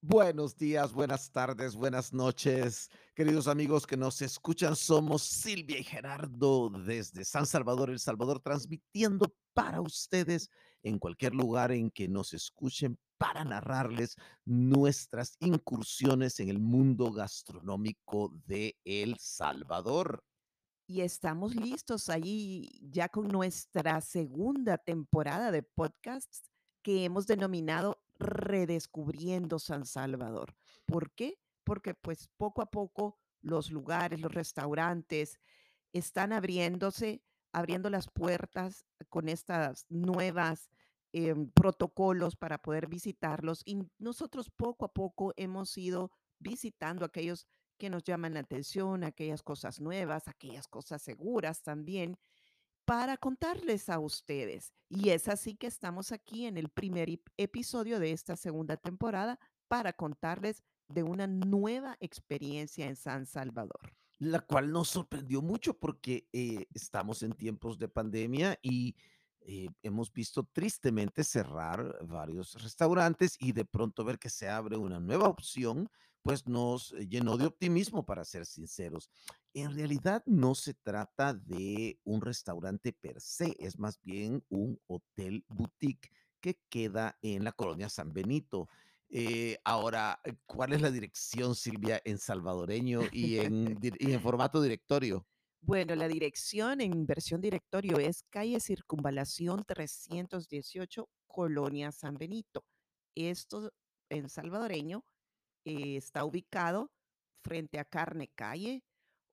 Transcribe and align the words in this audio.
Buenos 0.00 0.56
días, 0.56 0.92
buenas 0.92 1.32
tardes, 1.32 1.74
buenas 1.74 2.12
noches, 2.12 2.88
queridos 3.16 3.48
amigos 3.48 3.84
que 3.84 3.96
nos 3.96 4.22
escuchan. 4.22 4.76
Somos 4.76 5.22
Silvia 5.22 5.76
y 5.76 5.82
Gerardo 5.82 6.70
desde 6.70 7.24
San 7.24 7.46
Salvador, 7.46 7.90
El 7.90 7.98
Salvador, 7.98 8.38
transmitiendo 8.38 9.34
para 9.54 9.80
ustedes 9.80 10.50
en 10.84 11.00
cualquier 11.00 11.34
lugar 11.34 11.72
en 11.72 11.90
que 11.90 12.06
nos 12.06 12.32
escuchen 12.32 12.96
para 13.16 13.44
narrarles 13.44 14.14
nuestras 14.44 15.34
incursiones 15.40 16.38
en 16.38 16.48
el 16.48 16.60
mundo 16.60 17.10
gastronómico 17.10 18.32
de 18.46 18.76
El 18.84 19.18
Salvador. 19.18 20.22
Y 20.86 21.00
estamos 21.00 21.56
listos 21.56 22.08
ahí 22.08 22.70
ya 22.88 23.08
con 23.08 23.26
nuestra 23.26 24.00
segunda 24.00 24.78
temporada 24.78 25.50
de 25.50 25.64
podcasts 25.64 26.48
que 26.84 27.04
hemos 27.04 27.26
denominado 27.26 28.00
Redescubriendo 28.18 29.58
San 29.58 29.84
Salvador. 29.84 30.54
¿Por 30.86 31.10
qué? 31.12 31.38
Porque 31.64 31.94
pues 31.94 32.28
poco 32.36 32.62
a 32.62 32.70
poco 32.70 33.18
los 33.40 33.70
lugares, 33.70 34.20
los 34.20 34.32
restaurantes 34.32 35.38
están 35.92 36.32
abriéndose, 36.32 37.22
abriendo 37.52 37.90
las 37.90 38.08
puertas 38.08 38.84
con 39.08 39.28
estas 39.28 39.86
nuevas 39.88 40.70
em, 41.12 41.50
protocolos 41.50 42.36
para 42.36 42.58
poder 42.58 42.88
visitarlos 42.88 43.62
y 43.64 43.78
nosotros 43.98 44.50
poco 44.50 44.84
a 44.84 44.92
poco 44.92 45.32
hemos 45.36 45.76
ido 45.78 46.10
visitando 46.38 47.04
aquellos 47.04 47.46
que 47.78 47.90
nos 47.90 48.02
llaman 48.04 48.34
la 48.34 48.40
atención, 48.40 49.04
aquellas 49.04 49.42
cosas 49.42 49.80
nuevas, 49.80 50.28
aquellas 50.28 50.66
cosas 50.66 51.00
seguras 51.00 51.62
también, 51.62 52.18
para 52.88 53.18
contarles 53.18 53.90
a 53.90 53.98
ustedes. 53.98 54.72
Y 54.88 55.10
es 55.10 55.28
así 55.28 55.56
que 55.56 55.66
estamos 55.66 56.10
aquí 56.10 56.46
en 56.46 56.56
el 56.56 56.70
primer 56.70 57.10
ep- 57.10 57.30
episodio 57.36 58.00
de 58.00 58.12
esta 58.12 58.34
segunda 58.34 58.78
temporada 58.78 59.38
para 59.68 59.92
contarles 59.92 60.62
de 60.88 61.02
una 61.02 61.26
nueva 61.26 61.98
experiencia 62.00 62.86
en 62.86 62.96
San 62.96 63.26
Salvador. 63.26 63.92
la 64.20 64.40
cual 64.40 64.72
nos 64.72 64.88
sorprendió 64.88 65.42
mucho 65.42 65.78
porque 65.78 66.28
eh, 66.32 66.66
estamos 66.72 67.22
en 67.22 67.32
tiempos 67.34 67.78
de 67.78 67.88
pandemia 67.88 68.58
y 68.62 68.96
eh, 69.42 69.68
hemos 69.82 70.10
visto 70.12 70.44
tristemente 70.44 71.22
cerrar 71.24 71.98
varios 72.06 72.54
restaurantes 72.62 73.36
y 73.38 73.52
de 73.52 73.64
pronto 73.66 74.02
ver 74.04 74.18
que 74.18 74.30
se 74.30 74.48
abre 74.48 74.76
una 74.78 74.98
nueva 74.98 75.28
opción, 75.28 75.88
pues 76.22 76.46
nos 76.48 76.92
eh, 76.92 77.06
llenó 77.06 77.36
de 77.36 77.46
optimismo, 77.46 78.04
para 78.04 78.24
ser 78.24 78.44
sinceros. 78.44 79.08
En 79.60 79.74
realidad 79.74 80.22
no 80.24 80.54
se 80.54 80.72
trata 80.72 81.34
de 81.34 81.98
un 82.04 82.20
restaurante 82.20 82.92
per 82.92 83.20
se, 83.20 83.56
es 83.58 83.76
más 83.76 84.00
bien 84.02 84.44
un 84.48 84.80
hotel 84.86 85.44
boutique 85.48 86.10
que 86.40 86.60
queda 86.68 87.18
en 87.22 87.42
la 87.42 87.50
colonia 87.50 87.88
San 87.88 88.12
Benito. 88.12 88.68
Eh, 89.08 89.58
ahora, 89.64 90.20
eh, 90.22 90.34
¿cuál 90.46 90.74
es 90.74 90.80
la 90.80 90.92
dirección, 90.92 91.56
Silvia, 91.56 92.00
en 92.04 92.18
salvadoreño 92.18 93.00
y 93.10 93.38
en, 93.38 93.74
dir- 93.80 93.96
y 93.98 94.12
en 94.12 94.20
formato 94.22 94.62
directorio? 94.62 95.26
Bueno, 95.60 95.96
la 95.96 96.06
dirección 96.06 96.80
en 96.80 97.04
versión 97.04 97.40
directorio 97.40 97.98
es 97.98 98.22
calle 98.30 98.60
Circunvalación 98.60 99.64
318, 99.64 101.08
Colonia 101.26 101.90
San 101.90 102.14
Benito. 102.14 102.64
Esto 103.16 103.72
en 104.08 104.28
salvadoreño 104.28 105.04
eh, 105.64 105.96
está 105.96 106.24
ubicado 106.24 106.92
frente 107.42 107.80
a 107.80 107.84
Carne 107.84 108.28
Calle 108.36 108.84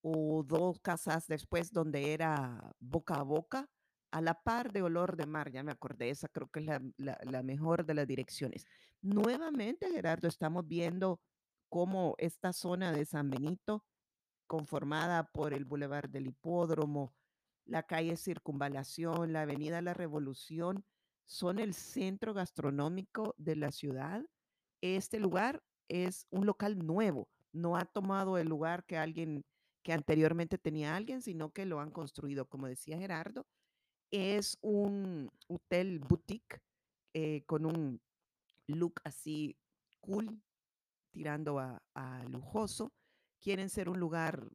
o 0.08 0.44
dos 0.44 0.80
casas 0.81 1.25
después 1.28 1.72
donde 1.72 2.14
era 2.14 2.72
Boca 2.80 3.16
a 3.16 3.23
Boca, 3.23 3.67
a 4.12 4.22
la 4.22 4.36
par 4.36 4.72
de 4.72 4.84
Olor 4.84 5.16
de 5.17 5.25
Mar, 5.25 5.52
ya 5.52 5.64
me 5.64 5.72
acordé, 5.72 6.12
esa 6.12 6.28
creo 6.28 6.47
que 6.47 6.59
es 6.59 6.66
la, 6.67 6.80
la- 6.97 7.17
la 7.23 7.42
mejor 7.42 7.86
de 7.88 7.95
las 7.95 8.06
direcciones. 8.08 8.66
Nuevamente, 9.02 9.89
Gerardo, 9.89 10.28
estamos 10.28 10.67
viendo 10.67 11.20
cómo 11.70 12.14
esta 12.20 12.53
zona 12.53 12.92
de 12.92 13.06
San 13.06 13.31
Benito 13.31 13.84
conformada 14.47 15.23
por 15.31 15.53
el 15.53 15.66
Boulevard 15.66 16.08
del 16.09 16.28
Hipódromo, 16.28 17.16
la 17.66 17.81
calle 17.81 18.16
Circunvalación, 18.16 19.34
la 19.34 19.41
Avenida 19.41 19.81
La 19.81 19.96
Revolución, 19.96 20.85
son 21.25 21.57
el 21.57 21.74
centro 21.74 22.35
gastronómico 22.35 23.34
de 23.38 23.56
la 23.56 23.72
ciudad. 23.72 24.24
Este 24.81 25.19
lugar 25.19 25.63
es 25.90 26.28
un 26.30 26.46
local 26.46 26.78
nuevo, 26.78 27.28
no 27.51 27.75
ha 27.75 27.85
tomado 27.85 28.38
el 28.38 28.47
lugar 28.47 28.85
que 28.85 28.97
alguien 28.97 29.44
que 29.85 29.94
anteriormente 29.94 30.57
tenía 30.57 30.96
alguien, 30.96 31.22
sino 31.22 31.53
que 31.53 31.63
lo 31.63 31.79
han 31.79 31.91
construido, 31.91 32.50
como 32.50 32.66
decía 32.66 32.97
Gerardo, 32.97 33.46
es 34.09 34.57
un 34.62 35.29
hotel 35.47 36.00
boutique 36.00 36.59
eh, 37.13 37.44
con 37.46 37.68
un 37.68 38.01
look 38.66 39.00
así 39.03 39.56
cool, 40.00 40.41
tirando 41.12 41.59
a, 41.59 42.24
lujoso. 42.28 42.94
Quieren 43.40 43.69
ser 43.69 43.88
un 43.88 44.00
lugar 44.00 44.50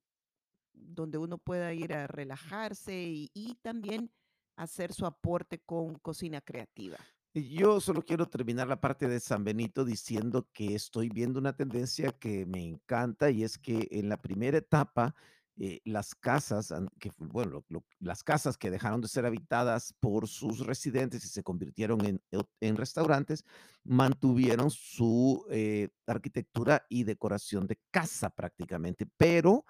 donde 0.72 1.16
uno 1.16 1.38
pueda 1.38 1.72
ir 1.74 1.94
a 1.94 2.08
relajarse 2.08 3.00
y 3.32 3.54
también 3.62 4.10
hacer 4.56 4.92
su 4.92 5.06
aporte 5.06 5.60
con 5.60 5.94
cocina 6.00 6.40
creativa. 6.40 6.98
Yo 7.32 7.80
solo 7.80 8.02
quiero 8.02 8.28
terminar 8.28 8.66
la 8.66 8.80
parte 8.80 9.06
de 9.06 9.20
San 9.20 9.44
Benito 9.44 9.84
diciendo 9.84 10.48
que 10.52 10.74
estoy 10.74 11.08
viendo 11.10 11.38
una 11.38 11.54
tendencia 11.54 12.10
que 12.10 12.44
me 12.44 12.60
encanta 12.60 13.30
y 13.30 13.44
es 13.44 13.56
que 13.56 13.86
en 13.92 14.08
la 14.08 14.20
primera 14.20 14.58
etapa 14.58 15.14
eh, 15.56 15.80
las 15.84 16.16
casas, 16.16 16.74
que, 16.98 17.12
bueno, 17.19 17.64
las 18.00 18.24
casas 18.24 18.56
que 18.56 18.70
dejaron 18.72 19.00
de 19.00 19.06
ser 19.06 19.26
habitadas 19.26 19.94
por 20.00 20.26
sus 20.26 20.66
residentes 20.66 21.24
y 21.24 21.28
se 21.28 21.44
convirtieron 21.44 22.04
en, 22.04 22.20
en 22.60 22.76
restaurantes, 22.76 23.44
mantuvieron 23.84 24.69
su 24.70 25.46
eh, 25.50 25.90
arquitectura 26.08 26.84
y 26.88 27.04
decoración 27.04 27.69
de 27.69 27.78
casa 27.92 28.30
prácticamente, 28.30 29.06
pero 29.16 29.64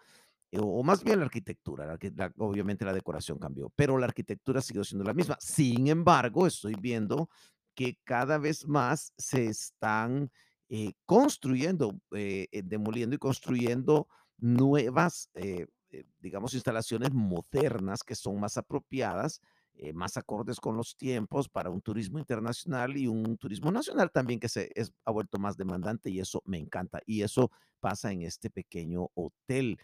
o 0.59 0.83
más 0.83 1.05
bien 1.05 1.19
la 1.21 1.27
arquitectura, 1.27 1.87
la 1.87 1.99
la- 2.17 2.33
obviamente 2.39 2.85
la 2.85 2.93
decoración 2.93 3.39
cambió, 3.39 3.71
pero 3.77 3.99
la 3.99 4.07
arquitectura 4.07 4.61
siguió 4.61 4.85
siendo 4.85 5.05
la 5.05 5.15
misma. 5.15 5.37
Sin 5.41 5.87
embargo, 5.89 6.47
estoy 6.47 6.75
viendo 6.81 7.29
que 7.75 7.99
cada 8.05 8.39
vez 8.39 8.67
más 8.67 9.13
se 9.17 9.47
están 9.47 10.31
eh, 10.69 10.93
construyendo, 11.07 12.01
eh, 12.13 12.49
eh, 12.53 12.63
demoliendo 12.65 13.15
y 13.17 13.19
construyendo 13.19 14.09
nuevas, 14.39 15.31
eh, 15.35 15.67
eh, 15.91 16.05
digamos, 16.21 16.55
instalaciones 16.55 17.13
modernas 17.13 18.03
que 18.05 18.15
son 18.15 18.39
más 18.41 18.57
apropiadas, 18.57 19.41
eh, 19.75 19.93
más 19.93 20.17
acordes 20.17 20.61
con 20.61 20.77
los 20.77 20.97
tiempos 20.97 21.49
para 21.49 21.71
un 21.71 21.81
turismo 21.81 22.19
internacional 22.19 22.97
y 22.97 23.07
un 23.07 23.37
turismo 23.39 23.71
nacional 23.73 24.11
también 24.13 24.39
que 24.41 24.49
se 24.49 24.71
es, 24.75 24.93
ha 25.05 25.11
vuelto 25.11 25.39
más 25.39 25.57
demandante 25.57 26.11
y 26.11 26.21
eso 26.21 26.43
me 26.45 26.59
encanta. 26.59 27.01
Y 27.07 27.23
eso 27.23 27.51
pasa 27.81 28.13
en 28.13 28.23
este 28.23 28.51
pequeño 28.51 29.09
hotel. 29.15 29.79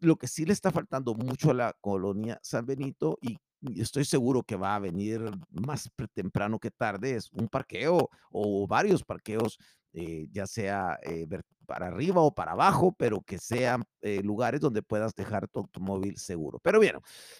Lo 0.00 0.16
que 0.16 0.28
sí 0.28 0.44
le 0.44 0.52
está 0.52 0.70
faltando 0.70 1.14
mucho 1.14 1.50
a 1.50 1.54
la 1.54 1.72
colonia 1.80 2.38
San 2.42 2.64
Benito 2.64 3.18
y 3.20 3.38
estoy 3.76 4.04
seguro 4.04 4.42
que 4.42 4.56
va 4.56 4.76
a 4.76 4.78
venir 4.78 5.20
más 5.50 5.90
temprano 6.12 6.58
que 6.58 6.70
tarde 6.70 7.16
es 7.16 7.30
un 7.32 7.48
parqueo 7.48 8.10
o 8.30 8.66
varios 8.66 9.02
parqueos, 9.02 9.58
eh, 9.92 10.28
ya 10.30 10.46
sea 10.46 10.98
eh, 11.02 11.26
para 11.66 11.88
arriba 11.88 12.20
o 12.20 12.34
para 12.34 12.52
abajo, 12.52 12.94
pero 12.96 13.20
que 13.22 13.38
sean 13.38 13.84
eh, 14.00 14.22
lugares 14.22 14.60
donde 14.60 14.82
puedas 14.82 15.14
dejar 15.14 15.48
tu 15.48 15.60
automóvil 15.60 16.16
seguro. 16.18 16.60
Pero 16.62 16.78
bien, 16.78 16.96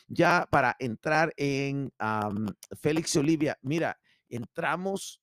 ya 0.08 0.46
para 0.50 0.76
entrar 0.78 1.32
en 1.36 1.92
am, 1.98 2.48
Félix 2.80 3.14
y 3.14 3.18
Olivia, 3.20 3.58
mira, 3.62 3.98
entramos 4.28 5.20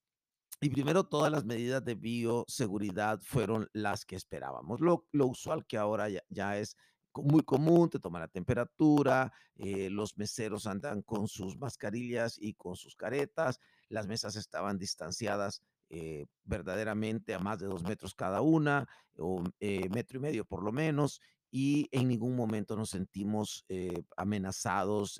y 0.61 0.69
primero, 0.69 1.03
todas 1.05 1.31
las 1.31 1.45
medidas 1.45 1.83
de 1.83 1.95
bioseguridad 1.95 3.19
fueron 3.21 3.69
las 3.73 4.05
que 4.05 4.15
esperábamos. 4.15 4.81
Lo, 4.81 5.07
lo 5.11 5.27
usual 5.27 5.65
que 5.65 5.77
ahora 5.77 6.07
ya, 6.29 6.57
es 6.57 6.77
muy 7.13 7.43
común, 7.43 7.89
te 7.89 7.99
toman 7.99 8.21
la 8.21 8.27
temperatura, 8.27 9.31
eh, 9.55 9.89
los 9.89 10.17
meseros 10.17 10.67
andan 10.67 11.01
con 11.01 11.27
sus 11.27 11.57
mascarillas 11.57 12.37
y 12.39 12.53
con 12.55 12.75
sus 12.75 12.95
caretas, 12.95 13.59
las 13.89 14.07
mesas 14.07 14.35
estaban 14.35 14.77
distanciadas 14.77 15.61
eh, 15.89 16.25
verdaderamente 16.43 17.33
a 17.33 17.39
más 17.39 17.59
de 17.59 17.67
dos 17.67 17.83
metros 17.83 18.15
cada 18.15 18.41
una, 18.41 18.87
o 19.17 19.43
eh, 19.59 19.87
metro 19.89 20.17
y 20.17 20.21
medio 20.21 20.45
por 20.45 20.63
lo 20.63 20.71
menos, 20.71 21.21
y 21.51 21.87
en 21.91 22.07
ningún 22.07 22.35
momento 22.35 22.75
nos 22.75 22.89
sentimos 22.89 23.65
eh, 23.69 24.03
amenazados. 24.17 25.19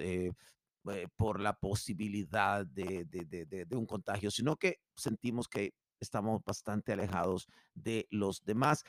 Eh, 0.91 1.07
por 1.15 1.39
la 1.39 1.53
posibilidad 1.53 2.65
de, 2.65 3.67
un 3.71 3.85
contagio, 3.85 4.29
sino 4.29 4.55
que 4.55 4.79
sentimos 4.95 5.47
que 5.47 5.73
estamos 5.99 6.43
bastante 6.43 6.93
alejados 6.93 7.47
de 7.73 8.07
los 8.11 8.43
demás. 8.43 8.83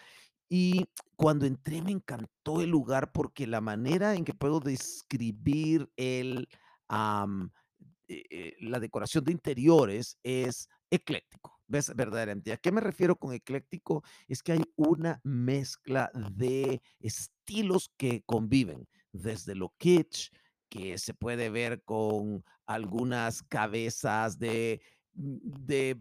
Y 0.49 0.87
cuando 1.17 1.47
entré 1.47 1.83
me 1.83 1.93
encantó 1.93 2.61
el 2.61 2.71
lugar 2.71 3.13
porque 3.13 3.47
la 3.47 3.61
manera 3.61 4.15
en 4.15 4.25
que 4.25 4.35
puedo 4.35 4.61
describir 4.61 5.91
el, 5.97 6.49
eh, 8.09 8.25
eh, 8.31 8.57
la 8.61 8.79
decoración 8.79 9.25
de 9.25 9.33
interiores 9.33 10.19
es 10.23 10.69
ecléctico. 10.91 11.61
¿Ves? 11.67 11.93
Verdaderamente. 11.97 12.53
¿A 12.53 12.59
qué 12.59 12.71
me 12.71 12.81
refiero 12.81 13.17
con 13.17 13.33
ecléctico? 13.33 14.05
Es 14.29 14.43
que 14.43 14.53
hay 14.53 14.63
una 14.77 15.21
mezcla 15.25 16.11
de 16.33 16.81
estilos 17.01 17.91
que 17.97 18.23
conviven, 18.25 18.87
desde 19.13 19.57
lo 19.57 19.75
kitsch, 19.79 20.31
que 20.69 20.99
se 20.99 21.15
puede 21.15 21.51
ver 21.51 21.83
con 21.83 22.45
algunas 22.67 23.43
cabezas 23.43 24.39
de 24.39 24.81
mm, 25.15 25.37
de, 25.67 25.97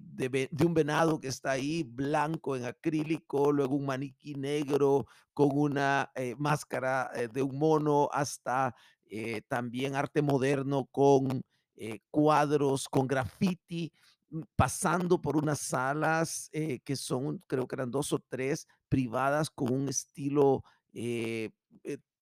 de 0.51 0.65
un 0.65 0.73
venado 0.73 1.19
que 1.19 1.27
está 1.27 1.51
ahí, 1.51 1.83
blanco 1.83 2.55
en 2.55 2.65
acrílico, 2.65 3.51
luego 3.51 3.75
un 3.75 3.85
maniquí 3.85 4.35
negro 4.35 5.05
con 5.35 5.49
una 5.51 6.09
eh, 6.15 6.33
máscara 6.37 7.11
eh, 7.13 7.27
de 7.27 7.43
un 7.43 7.59
mono, 7.59 8.09
hasta 8.11 8.73
eh, 9.05 9.41
también 9.47 9.93
arte 9.93 10.21
moderno 10.21 10.85
con 10.85 11.43
cuadros, 12.09 12.87
con 12.87 13.05
graffiti, 13.05 13.91
mm, 14.29 14.41
pasando 14.55 15.21
por 15.21 15.35
unas 15.35 15.59
salas 15.59 16.49
que 16.51 16.95
son, 16.95 17.43
creo 17.47 17.67
que 17.67 17.75
eran 17.75 17.91
dos 17.91 18.13
o 18.13 18.19
tres, 18.19 18.65
privadas 18.87 19.49
con 19.49 19.73
un 19.73 19.89
estilo 19.89 20.63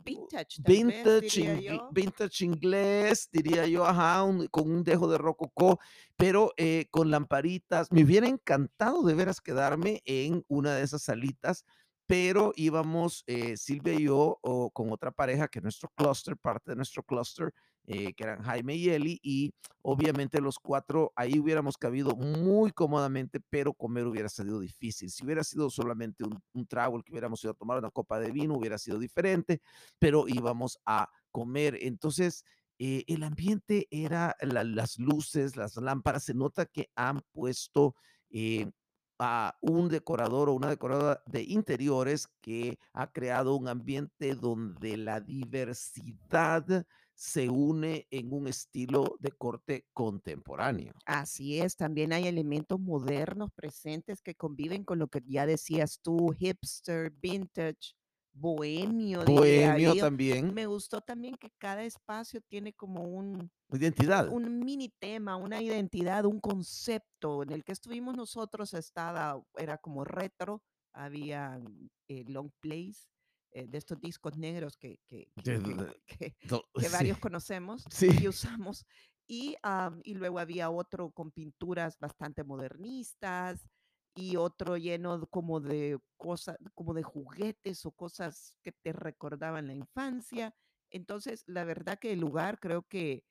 Vintage, 0.04 0.62
vintage, 0.66 1.22
diría 1.22 1.54
ingl- 1.56 1.64
yo. 1.64 1.90
vintage 1.92 2.46
inglés, 2.46 3.30
diría 3.32 3.66
yo, 3.68 3.86
ajá, 3.86 4.24
un- 4.24 4.48
con 4.48 4.70
un 4.70 4.84
dejo 4.84 5.08
de 5.08 5.18
rococó, 5.18 5.80
pero 6.16 6.52
eh, 6.58 6.88
con 6.92 7.10
lamparitas. 7.12 7.92
Me 7.92 8.04
hubiera 8.04 8.28
encantado 8.28 9.04
de 9.04 9.14
veras 9.14 9.40
quedarme 9.42 10.02
en 10.06 10.44
una 10.48 10.76
de 10.76 10.84
esas 10.84 11.04
salitas, 11.04 11.64
pero 12.06 12.52
íbamos 12.56 13.24
eh, 13.28 13.56
Silvia 13.58 13.94
y 13.94 14.04
yo 14.04 14.40
o 14.42 14.70
con 14.72 14.92
otra 14.92 15.12
pareja 15.12 15.48
que 15.48 15.60
es 15.60 15.64
nuestro 15.64 15.90
cluster, 15.96 16.36
parte 16.38 16.72
de 16.72 16.76
nuestro 16.76 17.04
cluster, 17.04 17.54
eh, 17.88 18.14
que 18.14 18.24
eran 18.24 18.42
Jaime 18.44 18.76
y 18.76 18.90
Eli, 18.90 19.20
y 19.24 19.54
obviamente 19.82 20.40
los 20.42 20.58
cuatro 20.60 21.12
ahí 21.16 21.40
hubiéramos 21.40 21.78
cabido 21.78 22.16
muy 22.16 22.72
cómodamente, 22.72 23.40
pero 23.50 23.74
comer 23.74 24.08
hubiera 24.08 24.30
sido 24.30 24.60
difícil. 24.60 25.10
Si 25.10 25.26
hubiera 25.26 25.44
sido 25.44 25.70
solamente 25.70 26.24
un, 26.24 26.40
un 26.54 26.66
trago 26.68 26.98
el 26.98 27.04
que 27.04 27.12
hubiéramos 27.12 27.44
ido 27.44 27.52
a 27.52 27.56
tomar 27.56 27.78
una 27.78 27.92
copa 27.92 28.20
de 28.20 28.32
vino, 28.32 28.56
hubiera 28.56 28.78
sido 28.78 29.00
diferente, 29.00 29.62
pero 30.00 30.26
íbamos 30.28 30.80
a 30.86 31.10
comer. 31.32 31.78
Entonces, 31.82 32.46
eh, 32.80 33.04
el 33.08 33.24
ambiente 33.24 33.88
era 33.92 34.36
la- 34.42 34.64
las 34.64 34.98
luces, 35.00 35.56
las 35.56 35.76
lámparas, 35.78 36.24
se 36.24 36.34
nota 36.34 36.66
que 36.66 36.90
han 36.96 37.22
puesto 37.34 37.96
eh, 38.36 38.72
a 39.20 39.56
un 39.62 39.90
decorador 39.90 40.50
o 40.50 40.54
una 40.54 40.70
decoradora 40.70 41.22
de 41.28 41.44
interiores 41.44 42.28
que 42.42 42.80
ha 42.94 43.12
creado 43.12 43.56
un 43.56 43.68
ambiente 43.68 44.34
donde 44.36 44.98
la 44.98 45.22
diversidad 45.22 46.86
se 47.16 47.50
une 47.50 48.08
en 48.10 48.34
un 48.34 48.48
estilo 48.48 49.16
de 49.20 49.32
corte 49.32 49.86
contemporáneo. 49.94 50.94
Así 51.06 51.60
es, 51.60 51.76
también 51.76 52.14
hay 52.14 52.28
elementos 52.28 52.80
modernos 52.80 53.52
presentes 53.54 54.22
que 54.22 54.36
conviven 54.36 54.84
con 54.84 55.00
lo 55.00 55.08
que 55.08 55.22
ya 55.26 55.46
decías 55.46 56.00
tú, 56.02 56.34
hipster, 56.38 57.12
vintage, 57.12 57.96
bohemio, 58.34 59.24
Bohemio 59.26 59.96
también, 59.96 60.54
Me 60.54 60.66
gustó 60.66 61.02
también 61.02 61.36
que 61.36 61.52
cada 61.58 61.84
espacio 61.84 62.42
tiene 62.42 62.74
como 62.74 63.04
un, 63.04 63.52
identidad. 63.72 64.28
un 64.30 64.60
mini 64.60 64.90
tema, 65.00 65.36
una 65.36 65.62
identidad, 65.62 66.26
un 66.26 66.40
concepto. 66.40 67.44
En 67.44 67.52
el 67.52 67.64
que 67.64 67.72
estuvimos 67.72 68.18
nosotros 68.18 68.74
estaba, 68.74 69.40
era 69.56 69.78
como 69.78 70.04
retro, 70.04 70.62
había 70.94 71.62
eh, 72.08 72.24
long 72.28 72.50
plays, 72.60 73.08
eh, 73.54 73.68
de 73.68 73.78
estos 73.78 74.00
discos 74.00 74.38
negros 74.38 74.78
que, 74.78 75.00
que, 75.08 75.32
que, 75.36 75.36
Sí, 76.78 76.88
varios 76.92 77.20
conocemos 77.20 77.86
sí. 77.90 78.08
y 78.22 78.28
usamos. 78.28 78.86
Y, 79.28 79.56
y 80.04 80.14
luego 80.16 80.40
había 80.40 80.70
otro 80.70 81.12
con 81.12 81.32
pinturas 81.32 81.98
bastante 82.00 82.44
modernistas 82.44 83.68
y 84.16 84.36
otro 84.36 84.78
lleno 84.78 85.26
como 85.28 85.60
de 85.60 86.00
cosas, 86.18 86.58
como 86.76 86.94
de 86.94 87.04
juguetes 87.04 87.86
o 87.86 87.92
cosas 87.92 88.58
que 88.64 88.72
te 88.72 88.92
recordaban 88.92 89.68
la 89.68 89.74
infancia. 89.74 90.54
Entonces, 90.92 91.44
la 91.48 91.64
verdad 91.64 91.98
que 92.00 92.12
el 92.14 92.20
lugar 92.20 92.60
creo 92.60 92.84
que 92.84 93.24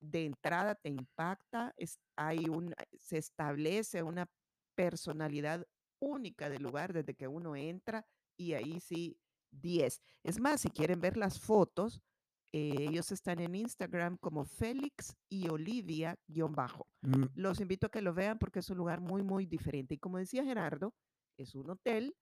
de 0.00 0.26
entrada 0.26 0.74
te 0.74 0.88
impacta, 0.88 1.72
es, 1.76 1.98
hay 2.16 2.48
un, 2.48 2.74
se 2.98 3.18
establece 3.18 4.02
una 4.02 4.28
personalidad 4.74 5.66
única 6.00 6.50
del 6.50 6.62
lugar 6.62 6.92
desde 6.92 7.14
que 7.14 7.28
uno 7.28 7.54
entra 7.54 8.04
y 8.36 8.54
ahí 8.54 8.80
sí, 8.80 9.16
10. 9.52 10.00
Es 10.24 10.40
más, 10.40 10.60
si 10.62 10.70
quieren 10.70 11.00
ver 11.00 11.16
las 11.16 11.38
fotos, 11.40 12.00
eh, 12.54 12.74
ellos 12.90 13.10
están 13.12 13.40
en 13.40 13.54
Instagram 13.54 14.18
como 14.18 14.44
Félix 14.44 15.16
y 15.30 15.48
Olivia 15.48 16.16
guion 16.28 16.52
bajo. 16.52 16.86
Mm, 17.02 17.24
Los 17.34 17.60
invito 17.60 17.86
a 17.86 17.90
que 17.90 18.02
lo 18.02 18.12
vean 18.14 18.38
porque 18.38 18.58
es 18.58 18.68
un 18.70 18.76
lugar 18.78 19.00
muy, 19.00 19.22
muy 19.22 19.46
diferente. 19.46 19.94
Y 19.94 19.98
como 19.98 20.18
decía 20.18 20.44
Gerardo, 20.44 20.94
es 21.38 21.54
un 21.54 21.70
hotel 21.70 22.14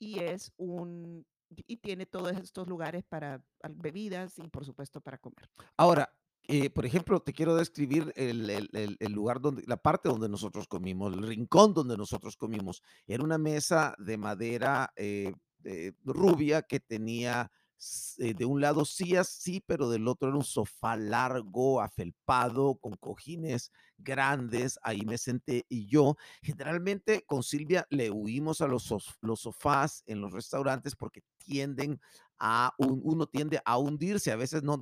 y 0.00 0.20
es 0.20 0.52
un 0.56 1.24
y 1.66 1.78
tiene 1.78 2.06
todos 2.06 2.32
estos 2.32 2.68
lugares 2.68 3.02
para 3.08 3.42
bebidas 3.70 4.38
y 4.38 4.48
por 4.48 4.64
supuesto 4.64 5.00
para 5.00 5.18
comer. 5.18 5.50
Ahora, 5.76 6.08
eh, 6.48 6.70
por 6.70 6.86
ejemplo, 6.86 7.20
te 7.20 7.32
quiero 7.32 7.56
describir 7.56 8.12
el, 8.16 8.48
el- 8.50 8.70
el- 8.72 8.96
el 9.00 9.12
lugar 9.12 9.40
donde, 9.40 9.62
la 9.66 9.76
parte 9.76 10.08
donde 10.08 10.28
nosotros 10.28 10.68
comimos, 10.68 11.12
el 11.12 11.26
rincón 11.26 11.74
donde 11.74 11.96
nosotros 11.96 12.36
comimos. 12.36 12.82
Era 13.06 13.24
una 13.24 13.36
mesa 13.38 13.94
de 13.98 14.16
madera 14.16 14.92
eh, 14.96 15.32
eh, 15.64 15.92
rubia 16.04 16.62
que 16.62 16.80
tenía 16.80 17.50
eh, 18.18 18.34
de 18.34 18.44
un 18.44 18.60
lado 18.60 18.84
sí, 18.84 19.62
pero 19.66 19.88
del 19.88 20.06
otro 20.06 20.28
era 20.28 20.36
un 20.36 20.44
sofá 20.44 20.96
largo, 20.96 21.80
afelpado, 21.80 22.74
con 22.76 22.94
cojines 22.96 23.72
grandes. 23.96 24.78
Ahí 24.82 25.00
me 25.06 25.16
senté 25.16 25.64
y 25.68 25.86
yo, 25.88 26.16
generalmente 26.42 27.24
con 27.26 27.42
Silvia 27.42 27.86
le 27.90 28.10
huimos 28.10 28.60
a 28.60 28.66
los, 28.68 28.92
los 29.22 29.40
sofás 29.40 30.02
en 30.06 30.20
los 30.20 30.32
restaurantes 30.32 30.94
porque 30.94 31.22
tienden 31.38 32.00
a 32.38 32.74
un- 32.78 33.00
uno 33.02 33.26
tiende 33.26 33.60
a 33.64 33.78
hundirse. 33.78 34.30
A 34.32 34.36
veces 34.36 34.62
no, 34.62 34.76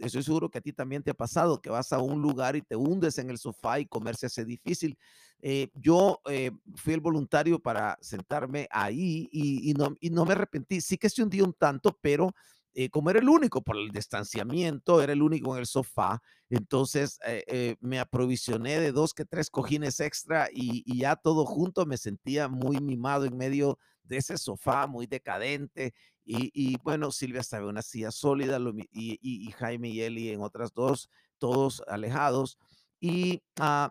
estoy 0.00 0.22
seguro 0.22 0.50
que 0.50 0.58
a 0.58 0.60
ti 0.60 0.72
también 0.72 1.02
te 1.02 1.10
ha 1.10 1.14
pasado, 1.14 1.60
que 1.60 1.70
vas 1.70 1.92
a 1.92 1.98
un 2.00 2.20
lugar 2.22 2.56
y 2.56 2.62
te 2.62 2.76
hundes 2.76 3.18
en 3.18 3.30
el 3.30 3.38
sofá 3.38 3.80
y 3.80 3.86
comer 3.86 4.16
se 4.16 4.26
hace 4.26 4.44
difícil. 4.44 4.98
Eh, 5.42 5.68
yo 5.74 6.20
eh, 6.28 6.50
fui 6.74 6.94
el 6.94 7.00
voluntario 7.00 7.58
para 7.60 7.96
sentarme 8.00 8.68
ahí 8.70 9.28
y, 9.32 9.70
y 9.70 9.74
no, 9.74 9.94
y 10.00 10.10
no 10.10 10.24
me 10.24 10.32
arrepentí. 10.32 10.80
Sí 10.80 10.98
que 10.98 11.08
se 11.08 11.22
hundí 11.22 11.40
un 11.40 11.54
tanto, 11.54 11.96
pero 12.02 12.34
eh, 12.72 12.88
como 12.88 13.10
era 13.10 13.18
el 13.18 13.28
único 13.28 13.62
por 13.62 13.76
el 13.76 13.90
distanciamiento, 13.90 15.02
era 15.02 15.12
el 15.12 15.22
único 15.22 15.54
en 15.54 15.60
el 15.60 15.66
sofá, 15.66 16.22
entonces 16.48 17.18
eh, 17.26 17.42
eh, 17.48 17.76
me 17.80 17.98
aprovisioné 17.98 18.78
de 18.78 18.92
dos 18.92 19.12
que 19.12 19.24
tres 19.24 19.50
cojines 19.50 19.98
extra 19.98 20.48
y, 20.52 20.84
y 20.86 21.00
ya 21.00 21.16
todo 21.16 21.44
junto 21.46 21.84
me 21.84 21.96
sentía 21.96 22.48
muy 22.48 22.78
mimado 22.80 23.24
en 23.24 23.36
medio 23.36 23.78
de 24.04 24.18
ese 24.18 24.38
sofá 24.38 24.86
muy 24.86 25.06
decadente 25.06 25.94
y, 26.32 26.76
bueno, 26.82 27.10
Silvia 27.10 27.40
estaba 27.40 27.64
en 27.64 27.70
una 27.70 27.82
silla 27.82 28.10
sólida 28.10 28.58
y, 28.92 29.50
Jaime 29.52 29.88
y 29.88 30.00
Eli 30.02 30.30
en 30.30 30.42
otras 30.42 30.72
dos, 30.72 31.08
todos 31.38 31.82
alejados. 31.88 32.58
Y 33.00 33.42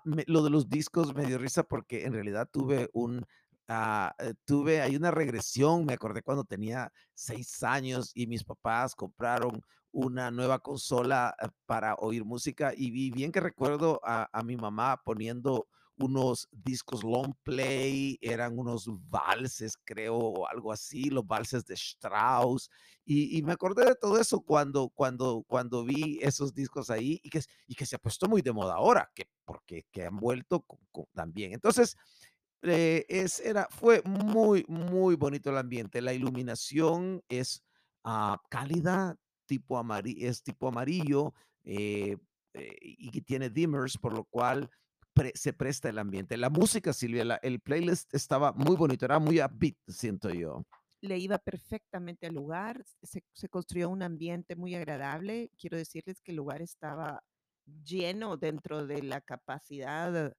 me- 0.06 0.24
lo 0.27 0.44
de 0.44 0.50
los 0.50 0.69
discos 0.69 1.13
me 1.15 1.25
dio 1.25 1.38
risa 1.38 1.63
porque 1.63 2.06
en 2.06 2.13
realidad 2.13 2.47
tuve 2.51 2.89
un, 2.94 3.25
ah, 3.68 4.13
eh, 4.19 4.33
tuve 4.45 4.81
ahí 4.81 4.95
una 4.95 5.12
regresión. 5.12 5.85
Me 5.85 5.94
acordé 5.94 6.21
cuando 6.21 6.44
tenía 6.44 6.92
seis 7.13 7.61
años 7.63 8.11
y 8.13 8.28
mis 8.28 8.44
papás 8.44 8.95
compraron 8.95 9.61
una 9.92 10.31
nueva 10.31 10.59
consola 10.59 11.35
eh, 11.42 11.47
para 11.66 11.95
oír 11.95 12.23
música 12.23 12.73
y 12.75 12.92
vi 12.92 13.11
bien 13.11 13.31
que 13.31 13.40
recuerdo 13.40 13.99
a 14.04 14.44
mi 14.44 14.56
mamá 14.56 15.02
poniendo 15.04 15.68
unos 15.99 16.47
discos 16.51 17.03
long 17.03 17.33
play, 17.44 18.18
eran 18.21 18.57
unos 18.57 18.87
valses, 19.09 19.77
creo, 19.83 20.15
o 20.18 20.47
algo 20.47 20.71
así, 20.71 21.09
los 21.09 21.25
valses 21.27 21.65
de 21.65 21.75
Strauss. 21.75 22.69
Y, 23.06 23.37
y 23.37 23.44
me 23.44 23.53
acordé 23.53 23.85
de 23.85 23.95
todo 23.95 24.19
eso 24.19 24.41
cuando, 24.41 24.89
cuando, 24.89 25.44
cuando 25.47 25.83
vi 25.83 26.19
esos 26.21 26.53
discos 26.53 26.89
ahí 26.89 27.19
y 27.23 27.29
que, 27.29 27.41
y 27.68 27.75
que 27.75 27.85
se 27.85 27.95
ha 27.95 27.99
puesto 27.99 28.27
muy 28.27 28.41
de 28.41 28.51
moda 28.53 28.75
ahora, 28.75 29.11
que, 29.15 29.25
porque 29.45 29.85
que 29.91 30.06
han 30.06 30.18
vuelto 30.18 30.61
con- 30.61 30.79
con- 30.91 31.06
también. 31.13 31.53
Entonces, 31.53 31.95
eh, 32.61 33.06
es, 33.09 33.39
era, 33.39 33.68
fue 33.69 34.01
muy, 34.03 34.65
muy 34.68 35.15
bonito 35.15 35.49
el 35.49 35.57
ambiente. 35.57 36.01
La 36.01 36.13
iluminación 36.13 37.23
es 37.29 37.63
ah, 38.03 38.41
cálida, 38.49 39.18
tipo 39.45 39.77
amari- 39.77 40.23
es 40.23 40.44
tipo 40.44 40.68
amarillo 40.68 41.33
eh, 41.63 42.18
eh, 42.53 42.75
y 42.81 43.21
tiene 43.21 43.49
dimmers, 43.49 43.97
por 43.97 44.13
lo 44.13 44.25
cual 44.25 44.69
pre- 45.19 45.31
se 45.35 45.54
presta 45.54 45.90
el 45.90 45.97
ambiente. 45.99 46.38
La 46.38 46.49
música, 46.49 46.94
Silvia, 46.94 47.26
la- 47.26 47.40
el 47.44 47.59
playlist 47.59 48.14
estaba 48.14 48.52
muy 48.54 48.76
bonito, 48.76 49.06
era 49.06 49.19
muy 49.19 49.42
upbeat, 49.42 49.76
siento 49.88 50.30
yo. 50.30 50.64
le 51.02 51.18
iba 51.18 51.38
perfectamente 51.38 52.28
al 52.28 52.33
lugar, 52.35 52.83
se, 53.02 53.23
se 53.33 53.47
construyó 53.47 53.90
un 53.90 54.04
ambiente 54.04 54.57
muy 54.57 54.76
agradable. 54.76 55.49
Quiero 55.57 55.78
decirles 55.78 56.19
que 56.21 56.31
el 56.31 56.38
lugar 56.38 56.61
estaba 56.61 57.23
lleno 57.85 58.35
dentro 58.35 58.85
de 58.85 59.02
la 59.04 59.21
capacidad 59.21 60.33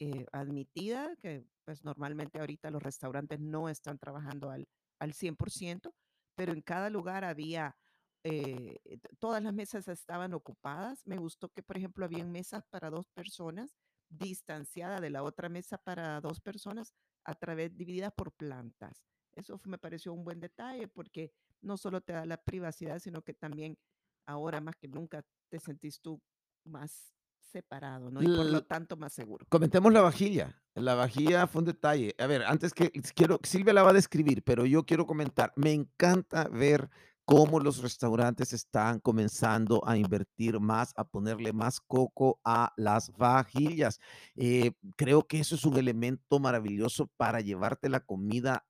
eh, 0.00 0.26
admitida, 0.32 1.14
que 1.20 1.44
pues 1.64 1.84
normalmente 1.84 2.40
ahorita 2.40 2.70
los 2.70 2.82
restaurantes 2.82 3.38
no 3.38 3.68
están 3.68 3.98
trabajando 3.98 4.50
al, 4.50 4.66
al 4.98 5.12
100%, 5.12 5.94
pero 6.34 6.52
en 6.52 6.62
cada 6.62 6.90
lugar 6.90 7.22
había, 7.24 7.76
eh, 8.24 8.78
todas 9.20 9.40
las 9.42 9.54
mesas 9.54 9.86
estaban 9.86 10.34
ocupadas. 10.34 11.06
Me 11.06 11.18
gustó 11.18 11.50
que, 11.50 11.62
por 11.62 11.76
ejemplo, 11.76 12.04
habían 12.04 12.32
mesas 12.32 12.64
para 12.70 12.90
dos 12.90 13.06
personas, 13.14 13.76
distanciada 14.10 15.00
de 15.00 15.10
la 15.10 15.22
otra 15.22 15.48
mesa 15.48 15.78
para 15.78 16.20
dos 16.20 16.40
personas, 16.40 16.92
a 17.24 17.34
través, 17.34 17.74
divididas 17.76 18.12
por 18.12 18.32
plantas. 18.32 19.02
Eso 19.32 19.58
me 19.64 19.78
pareció 19.78 20.12
un 20.12 20.24
buen 20.24 20.40
detalle 20.40 20.88
porque 20.88 21.32
no 21.62 21.76
solo 21.76 22.00
te 22.00 22.12
da 22.12 22.26
la 22.26 22.42
privacidad, 22.42 22.98
sino 22.98 23.22
que 23.22 23.32
también 23.32 23.78
ahora 24.26 24.60
más 24.60 24.76
que 24.76 24.88
nunca 24.88 25.24
te 25.48 25.60
sentís 25.60 26.00
tú 26.00 26.20
más 26.64 27.14
separado, 27.40 28.10
¿no? 28.10 28.22
Y 28.22 28.26
por 28.26 28.46
lo 28.46 28.64
tanto, 28.64 28.96
más 28.96 29.12
seguro. 29.12 29.44
comentemos 29.48 29.92
la 29.92 30.00
vajilla. 30.00 30.60
La 30.74 30.94
vajilla 30.94 31.46
fue 31.46 31.60
un 31.60 31.66
detalle. 31.66 32.14
A 32.18 32.26
ver, 32.26 32.44
antes 32.44 32.72
que 32.72 32.90
quiero 33.14 33.40
Silvia 33.42 33.72
la 33.72 33.82
va 33.82 33.90
a 33.90 33.94
describir, 33.94 34.42
pero 34.44 34.66
yo 34.66 34.84
quiero 34.84 35.06
comentar. 35.06 35.52
Me 35.56 35.72
encanta 35.72 36.48
ver 36.48 36.88
cómo 37.30 37.60
los 37.60 37.80
restaurantes 37.80 38.52
están 38.52 38.98
comenzando 38.98 39.86
a 39.86 39.96
invertir 39.96 40.58
más, 40.58 40.92
a 40.96 41.04
ponerle 41.04 41.52
más 41.52 41.80
coco 41.80 42.40
a 42.44 42.72
las 42.76 43.12
vajillas. 43.16 44.00
Eh, 44.34 44.72
creo 44.96 45.24
que 45.24 45.38
eso 45.38 45.54
es 45.54 45.64
un 45.64 45.76
elemento 45.76 46.40
maravilloso 46.40 47.08
para 47.16 47.40
llevarte 47.40 47.88
la 47.88 48.00
comida 48.00 48.64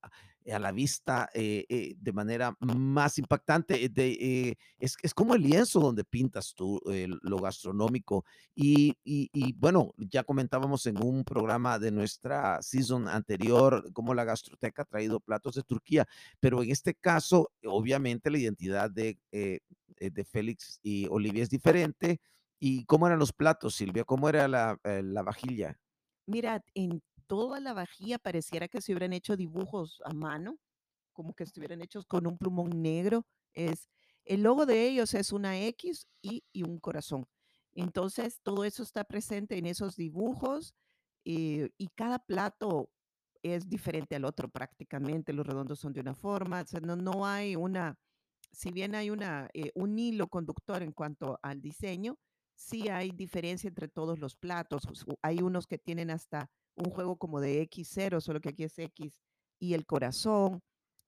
a 0.52 0.59
la 0.59 0.73
vista, 0.73 1.28
eh 1.35 1.64
eh, 1.69 1.95
de 1.99 2.12
manera 2.12 2.57
más 2.61 3.19
impactante, 3.19 3.90
eh, 3.97 4.57
es 4.78 4.97
es 5.02 5.14
como 5.14 5.35
el 5.35 5.42
lienzo 5.42 5.80
donde 5.80 6.04
pintas 6.04 6.54
tú, 6.54 6.80
lo 7.23 7.38
gastronómico. 7.38 8.25
Y 8.54 8.97
y 9.04 9.52
bueno, 9.54 9.95
ya 9.97 10.25
comentábamos 10.25 10.87
en 10.87 11.02
un 11.02 11.25
programa 11.25 11.78
de 11.78 11.90
nuestra 11.90 12.62
season 12.62 13.09
anterior 13.09 13.92
cómo 13.92 14.14
la 14.14 14.25
gastroteca 14.25 14.83
ha 14.83 14.85
traído 14.85 15.21
platos 15.21 15.54
de 15.54 15.62
Turquía, 15.62 16.07
pero 16.40 16.62
en 16.62 16.71
este 16.71 16.95
caso, 16.95 17.50
obviamente, 17.64 18.30
la 18.30 18.38
identidad 18.38 18.90
de, 18.90 19.19
de 19.30 20.25
Félix 20.25 20.80
y 20.83 21.07
Olivia 21.09 21.42
es 21.42 21.50
diferente. 21.50 22.21
¿Y 22.59 22.85
cómo 22.85 23.07
eran 23.07 23.19
los 23.19 23.33
platos, 23.33 23.75
Silvia? 23.75 24.04
¿Cómo 24.04 24.28
era 24.28 24.47
la, 24.47 24.78
la 24.85 25.23
vajilla? 25.23 25.78
Mira, 26.26 26.62
en 26.75 27.02
toda 27.30 27.60
la 27.60 27.75
vajilla 27.75 28.18
pareciera 28.18 28.66
que 28.66 28.80
se 28.80 28.92
hubieran 28.92 29.12
hecho 29.12 29.37
dibujos 29.37 30.02
a 30.04 30.12
mano, 30.12 30.58
como 31.12 31.32
que 31.34 31.44
estuvieran 31.44 31.80
hechos 31.80 32.06
con 32.06 32.26
un 32.26 32.37
plumón 32.38 32.82
negro. 32.82 33.25
Es 33.54 33.88
el 34.25 34.42
logo 34.42 34.66
de 34.66 34.88
ellos 34.88 35.14
es 35.14 35.32
una 35.32 35.60
equis 35.60 36.08
y 36.22 36.42
y 36.52 36.64
un 36.64 36.80
corazón. 36.80 37.28
Entonces, 37.72 38.40
todo 38.42 38.64
eso 38.64 38.82
está 38.82 39.04
presente 39.04 39.56
en 39.58 39.66
esos 39.66 39.94
dibujos, 39.96 40.75
eh, 41.25 41.70
y 41.78 41.88
cada 41.94 42.18
plato 42.18 42.90
es 43.42 43.68
diferente 43.68 44.16
al 44.16 44.25
otro 44.25 44.49
prácticamente. 44.49 45.32
Los 45.32 45.46
redondos 45.46 45.78
son 45.80 45.92
de 45.92 46.00
una 46.00 46.14
forma, 46.16 46.64
o 46.75 46.80
no 46.80 46.96
no 46.96 47.26
hay 47.26 47.54
una 47.56 47.96
si 48.52 48.72
bien 48.72 48.94
hay 48.96 49.10
una, 49.10 49.49
eh, 49.54 49.70
un 49.75 49.99
hilo 49.99 50.28
conductor 50.28 50.82
en 50.82 50.92
cuanto 50.92 51.38
al 51.42 51.60
diseño, 51.62 52.18
sí 52.54 52.88
hay 52.88 53.12
diferencia 53.12 53.68
entre 53.68 53.88
todos 53.88 54.18
los 54.18 54.37
platos. 54.37 54.82
Hay 55.22 55.40
unos 55.42 55.66
que 55.68 55.78
tienen 55.78 56.10
hasta 56.10 56.50
un 56.77 56.91
juego 56.91 57.17
como 57.17 57.41
de 57.41 57.62
equis, 57.62 57.89
cero, 57.93 58.21
solo 58.21 58.41
que 58.41 58.50
aquí 58.50 58.65
es 58.65 58.79
equis, 58.79 59.21
y 59.59 59.75
el 59.75 59.87
corazón. 59.87 60.61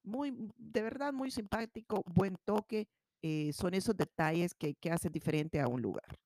Muy, 0.05 0.35
de 0.57 0.83
verdad, 0.83 1.13
muy 1.13 1.31
simpático, 1.31 2.03
buen 2.07 2.37
toque, 2.45 2.89
eh, 3.23 3.53
son 3.53 3.75
esos 3.75 3.97
detalles 3.97 4.53
que 4.55 4.75
que 4.75 4.91
hacen 4.91 5.13
diferente 5.13 5.61
a 5.61 5.69
un 5.69 5.81
lugar. 5.81 6.19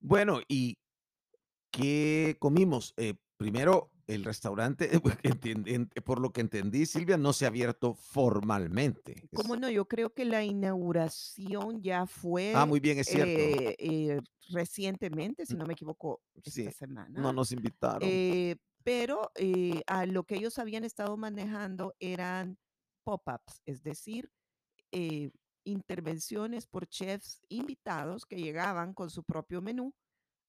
Bueno, 0.00 0.40
¿y 0.48 0.76
qué 1.70 2.36
comimos? 2.38 2.92
Eh, 2.96 3.14
primero, 3.36 3.90
el 4.06 4.24
restaurante, 4.24 4.88
por 6.04 6.20
lo 6.20 6.32
que 6.32 6.40
entendí, 6.40 6.86
Silvia, 6.86 7.16
no 7.16 7.32
se 7.32 7.44
ha 7.44 7.48
abierto 7.48 7.94
formalmente. 7.94 9.28
¿Cómo 9.32 9.56
no? 9.56 9.68
Yo 9.70 9.86
creo 9.86 10.14
que 10.14 10.24
la 10.24 10.44
inauguración 10.44 11.82
ya 11.82 12.06
Ah, 12.52 12.64
fue, 12.64 12.66
muy 12.66 12.80
bien, 12.80 12.98
es 12.98 13.08
cierto. 13.08 13.52
eh 13.68 13.76
eh, 13.78 14.20
recientemente, 14.50 15.46
si 15.46 15.56
no 15.56 15.66
me 15.66 15.72
equivoco, 15.74 16.22
esta 16.44 16.52
Sí, 16.52 16.72
semana. 16.72 17.20
no 17.20 17.32
nos 17.32 17.52
invitaron. 17.52 18.22
Eh, 18.22 18.56
pero, 18.84 19.32
eh, 19.36 19.82
a 19.86 20.06
lo 20.06 20.24
que 20.24 20.36
ellos 20.36 20.58
habían 20.58 20.84
estado 20.84 21.16
manejando 21.16 21.94
eran 22.00 22.58
pop-ups, 23.04 23.62
es 23.66 23.82
decir, 23.82 24.30
eh, 24.92 25.30
intervenciones 25.64 26.66
por 26.66 26.86
chefs 26.88 27.42
invitados 27.48 28.26
que 28.26 28.36
llegaban 28.38 28.94
con 28.94 29.10
su 29.10 29.24
propio 29.24 29.62
menú 29.62 29.94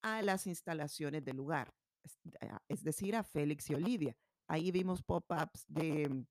a 0.02 0.22
las 0.22 0.46
instalaciones 0.46 1.24
del 1.24 1.36
lugar, 1.38 1.72
es 2.02 2.18
a 2.40 2.62
es 2.68 2.82
decir, 2.82 3.16
a 3.16 3.22
Félix 3.22 3.70
y 3.70 3.74
Olivia. 3.74 4.16
Ahí 4.46 4.70
vimos 4.70 5.02
pop-ups 5.02 5.64
de 5.68 6.24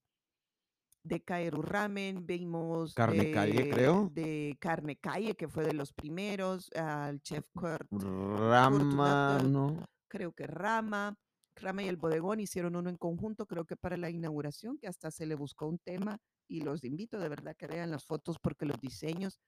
de 1.03 1.23
Kaeru 1.23 1.61
Ramen, 1.61 2.25
vimos 2.25 2.93
Carne 2.93 3.31
Calle, 3.31 3.63
de 3.63 3.69
creo. 3.69 4.09
de 4.13 4.57
Carne 4.59 4.97
Calle, 4.97 5.35
que 5.35 5.47
fue 5.47 5.63
de 5.63 5.73
los 5.73 5.93
primeros, 5.93 6.69
al 6.73 7.21
chef 7.21 7.47
Kurt 7.53 7.87
Rama, 7.91 9.39
¿no? 9.43 9.85
creo 10.07 10.33
que 10.33 10.47
Rama. 10.47 11.17
Rama 11.55 11.81
y 11.81 11.87
El 11.87 11.97
Bodegón 11.97 12.39
hicieron 12.39 12.75
uno 12.75 12.89
en 12.89 12.97
conjunto, 12.97 13.47
creo 13.47 13.65
que 13.65 13.75
para 13.75 13.97
la 13.97 14.11
inauguración, 14.11 14.77
que 14.77 14.87
hasta 14.87 15.09
se 15.09 15.25
le 15.25 15.33
buscó 15.33 15.65
un 15.65 15.79
tema, 15.79 16.19
y 16.47 16.61
los 16.61 16.83
invito 16.83 17.19
de 17.19 17.29
verdad 17.29 17.55
que 17.57 17.65
vean 17.67 17.89
las 17.89 18.05
fotos, 18.05 18.37
porque 18.37 18.65
los 18.65 18.79
diseños 18.79 19.39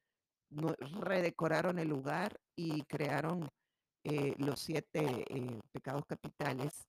no 0.50 0.74
redecoraron 1.02 1.78
el 1.78 1.90
lugar 1.90 2.40
y 2.56 2.82
crearon, 2.84 3.48
eh, 4.04 4.34
los 4.38 4.60
7, 4.62 5.26
eh, 5.30 5.60
pecados 5.72 6.06
capitales. 6.06 6.88